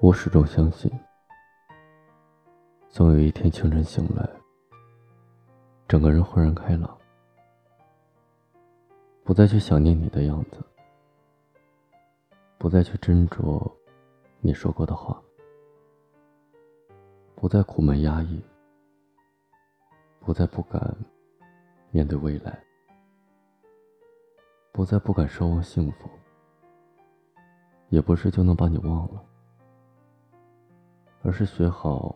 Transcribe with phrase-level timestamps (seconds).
[0.00, 0.88] 我始终相信，
[2.88, 4.30] 总有一天清晨醒来，
[5.88, 6.96] 整个人豁然开朗，
[9.24, 10.64] 不再去想念你的样子，
[12.58, 13.68] 不再去斟酌
[14.38, 15.20] 你说过的话，
[17.34, 18.40] 不再苦闷压抑，
[20.20, 20.96] 不再不敢
[21.90, 22.56] 面对未来，
[24.70, 26.08] 不再不敢奢望幸福，
[27.88, 29.24] 也不是就能把你忘了。
[31.22, 32.14] 而是学好，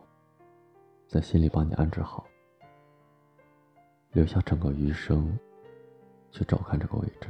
[1.09, 2.25] 在心里把你安置好，
[4.13, 5.37] 留下整个余生，
[6.31, 7.29] 去照看这个位置，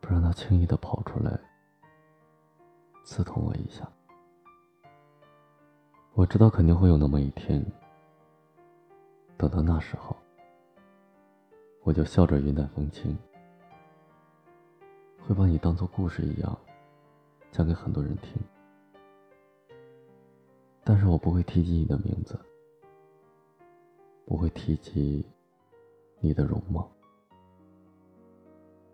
[0.00, 1.38] 不让他轻易的跑出来，
[3.04, 3.86] 刺痛我一下。
[6.14, 7.64] 我知道肯定会有那么一天，
[9.36, 10.16] 等到那时候，
[11.82, 13.16] 我就笑着云淡风轻，
[15.20, 16.58] 会把你当做故事一样，
[17.52, 18.42] 讲给很多人听。
[21.20, 22.38] 不会提及你的名字，
[24.24, 25.26] 不会提及
[26.18, 26.90] 你的容貌，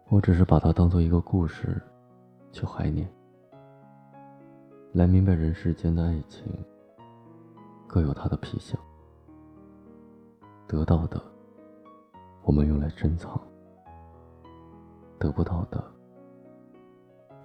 [0.09, 1.81] 我只是把它当做一个故事
[2.51, 3.09] 去怀念，
[4.93, 6.45] 来明白人世间的爱情
[7.87, 8.77] 各有它的脾性，
[10.67, 11.23] 得到的
[12.43, 13.41] 我们用来珍藏，
[15.19, 15.83] 得不到的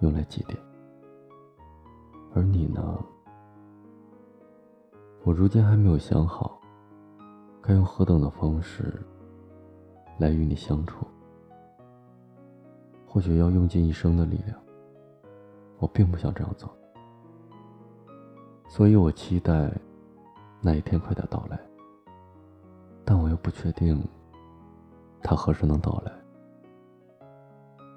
[0.00, 0.56] 用来祭奠，
[2.34, 3.04] 而你呢？
[5.24, 6.60] 我如今还没有想好，
[7.62, 9.00] 该用何等的方式
[10.18, 11.06] 来与你相处。
[13.06, 14.58] 或许要用尽一生的力量，
[15.78, 16.68] 我并不想这样做，
[18.68, 19.70] 所以我期待
[20.60, 21.60] 那一天快点到来，
[23.04, 24.04] 但我又不确定
[25.22, 26.12] 它何时能到来。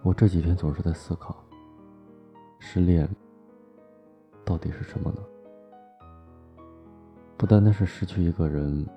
[0.04, 1.36] 我这几天总是在思考，
[2.60, 3.10] 失恋
[4.44, 5.18] 到底是什么呢？
[7.38, 8.88] 不单单是失去一个人，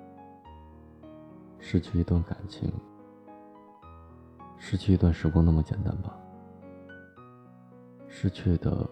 [1.59, 2.73] 失去一段感情，
[4.57, 6.17] 失去一段时光那么简单吧。
[8.07, 8.89] 失去的，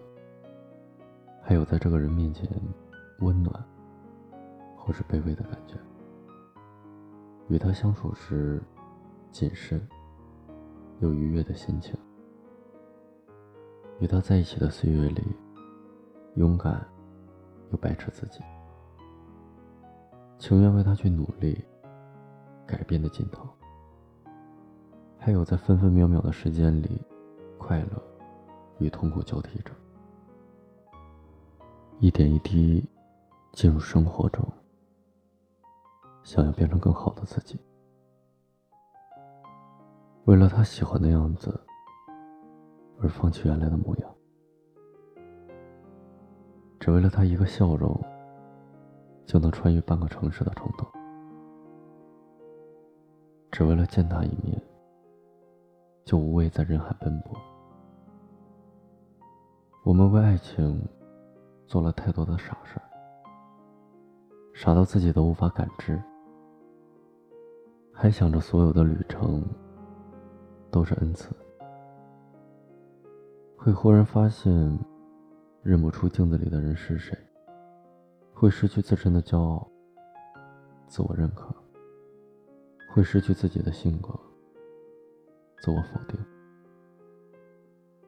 [1.41, 2.45] 还有在这个人面前
[3.19, 3.65] 温暖，
[4.75, 5.75] 或是卑微的感觉。
[7.47, 8.61] 与他相处时，
[9.31, 9.81] 谨慎
[10.99, 11.97] 又愉悦的心情。
[13.99, 15.23] 与他在一起的岁月里，
[16.35, 16.85] 勇敢
[17.71, 18.41] 又白痴自己。
[20.37, 21.65] 情愿为他去努力，
[22.65, 23.49] 改变的尽头，
[25.17, 27.01] 还有在分分秒秒的时间里，
[27.57, 28.01] 快乐
[28.77, 29.71] 与痛苦交替着，
[31.99, 32.87] 一点一滴
[33.51, 34.47] 进入生活中，
[36.23, 37.59] 想要变成更好的自己，
[40.25, 41.59] 为了他喜欢的样子
[43.01, 44.15] 而放弃原来的模样，
[46.79, 47.99] 只为了他一个笑容。
[49.27, 50.87] 就能穿越半个城市的冲动，
[53.51, 54.59] 只为了见他一面，
[56.05, 57.37] 就无畏在人海奔波。
[59.83, 60.81] 我们为爱情
[61.65, 62.87] 做了太多的傻事儿，
[64.53, 66.01] 傻到自己都无法感知，
[67.91, 69.43] 还想着所有的旅程
[70.71, 71.35] 都是恩赐，
[73.57, 74.79] 会忽然发现
[75.63, 77.17] 认不出镜子里的人是谁。
[78.39, 79.67] 会失去自身的骄傲、
[80.87, 81.51] 自我认可，
[82.93, 84.13] 会失去自己的性格、
[85.59, 86.23] 自我否定，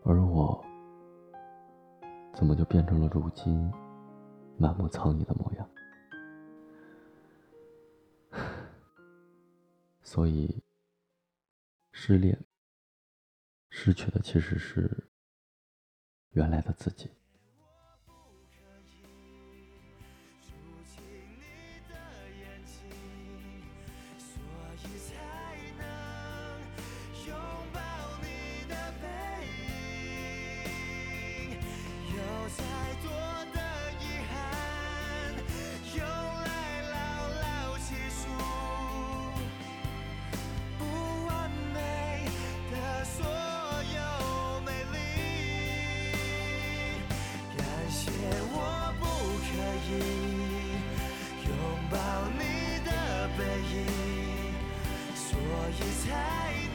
[0.03, 0.63] 而我
[2.35, 3.73] 怎么就变成了如今
[4.55, 5.67] 满目苍痍的模样？
[10.03, 10.63] 所以，
[11.91, 12.45] 失恋
[13.71, 15.09] 失去的其实是
[16.33, 17.09] 原来的自己。
[55.79, 56.68] his high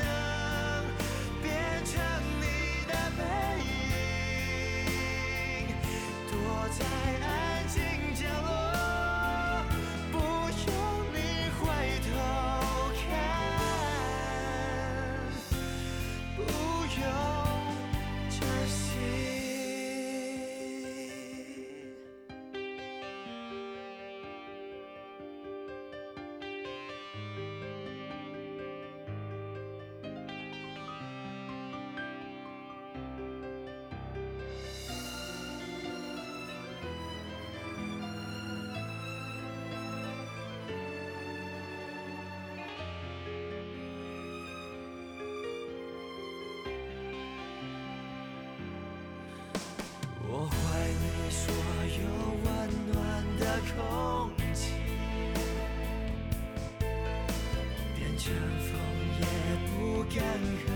[60.11, 60.74] again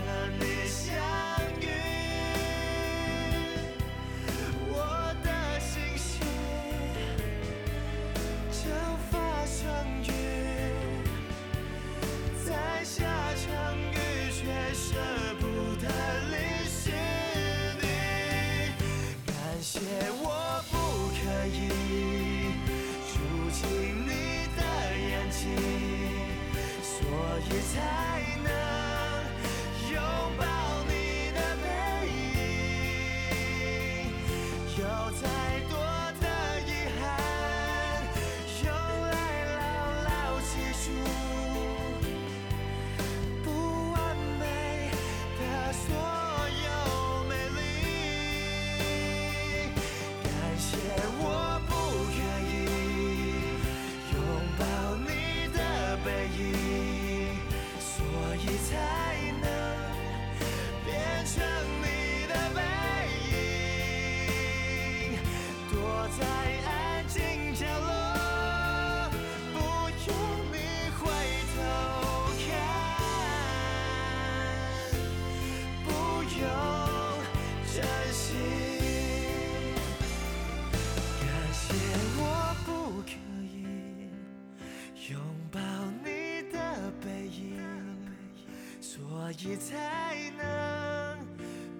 [89.31, 90.43] 所以才能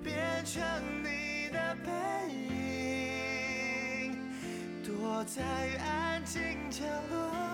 [0.04, 0.62] 变成
[1.04, 1.90] 你的背
[4.06, 4.14] 影，
[4.86, 5.42] 躲在
[5.80, 7.49] 安静角落。